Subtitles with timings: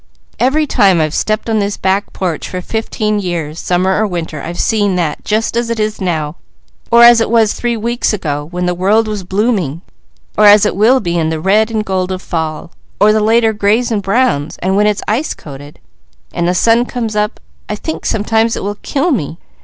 [0.39, 4.57] Every time I've stepped on this back porch for fifteen years, summer or winter, I've
[4.59, 6.37] seen that just as it is now
[6.89, 9.83] or as it was three weeks ago when the world was blooming,
[10.39, 13.53] or as it will be in the red and gold of fall, or the later
[13.53, 15.77] grays and browns, and when it's ice coated,
[16.33, 17.39] and the sun comes up,
[17.69, 19.37] I think sometimes it will kill me.